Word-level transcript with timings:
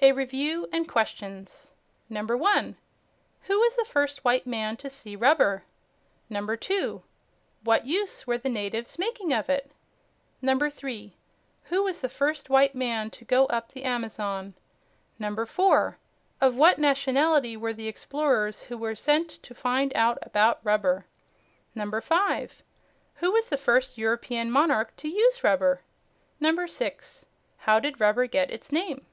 A 0.00 0.12
REVIEW 0.12 0.66
AND 0.72 0.88
QUESTIONS 0.88 1.72
1. 2.08 2.26
Who 3.42 3.60
was 3.60 3.76
the 3.76 3.84
first 3.84 4.24
white 4.24 4.46
man 4.46 4.78
to 4.78 4.88
see 4.88 5.14
rubber? 5.14 5.64
2 6.32 7.02
What 7.64 7.84
use 7.86 8.26
were 8.26 8.38
the 8.38 8.48
natives 8.48 8.98
making 8.98 9.34
of 9.34 9.50
it? 9.50 9.70
3. 10.42 11.14
Who 11.64 11.82
was 11.82 12.00
the 12.00 12.08
first 12.08 12.48
white 12.48 12.74
man 12.74 13.10
to 13.10 13.26
go 13.26 13.44
up 13.48 13.72
the 13.72 13.84
Amazon? 13.84 14.54
4. 15.20 15.98
Of 16.40 16.56
what 16.56 16.78
nationality 16.78 17.54
were 17.54 17.74
the 17.74 17.88
explorers 17.88 18.62
who 18.62 18.78
were 18.78 18.94
sent 18.94 19.28
to 19.28 19.54
find 19.54 19.94
out 19.94 20.16
about 20.22 20.64
rubber? 20.64 21.04
5. 21.76 22.62
Who 23.16 23.32
was 23.32 23.50
the 23.50 23.58
first 23.58 23.98
European 23.98 24.50
monarch 24.50 24.96
to 24.96 25.08
use 25.10 25.44
rubber? 25.44 25.82
6. 26.66 27.26
How 27.58 27.78
did 27.78 28.00
rubber 28.00 28.26
get 28.26 28.50
its 28.50 28.72
name? 28.72 29.04